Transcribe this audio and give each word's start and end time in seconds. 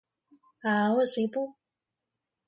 A 0.69 0.71
Ozie 0.99 1.27
Boo! 1.31 1.49